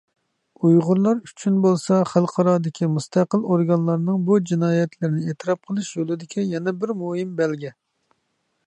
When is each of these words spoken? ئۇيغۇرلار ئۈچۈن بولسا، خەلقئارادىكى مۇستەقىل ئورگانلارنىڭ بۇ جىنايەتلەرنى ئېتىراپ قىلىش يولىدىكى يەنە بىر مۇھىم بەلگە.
ئۇيغۇرلار 0.67 1.19
ئۈچۈن 1.27 1.59
بولسا، 1.65 1.99
خەلقئارادىكى 2.11 2.89
مۇستەقىل 2.95 3.45
ئورگانلارنىڭ 3.51 4.25
بۇ 4.31 4.39
جىنايەتلەرنى 4.53 5.23
ئېتىراپ 5.29 5.63
قىلىش 5.71 5.95
يولىدىكى 6.01 6.49
يەنە 6.57 6.79
بىر 6.81 6.97
مۇھىم 7.05 7.39
بەلگە. 7.43 7.77